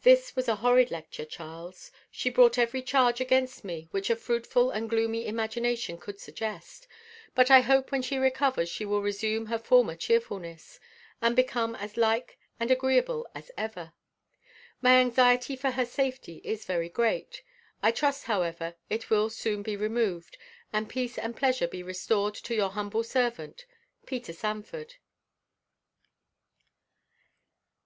[0.00, 1.90] This was a horrid lecture, Charles.
[2.10, 6.88] She brought every charge against me which a fruitful and gloomy imagination could suggest.
[7.34, 10.80] But I hope when she recovers she will resume her former cheerfulness,
[11.20, 12.24] and become as kind
[12.58, 13.92] and agreeable as ever.
[14.80, 17.42] My anxiety for her safety is very great.
[17.82, 20.38] I trust, however, it will soon be removed,
[20.72, 23.66] and peace and pleasure be restored to your humble servant,
[24.06, 24.94] PETER SANFORD.